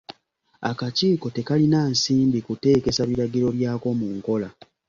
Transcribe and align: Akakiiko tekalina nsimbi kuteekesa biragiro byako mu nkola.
Akakiiko 0.69 1.27
tekalina 1.35 1.79
nsimbi 1.93 2.39
kuteekesa 2.47 3.01
biragiro 3.09 3.47
byako 3.57 3.87
mu 3.99 4.07
nkola. 4.17 4.49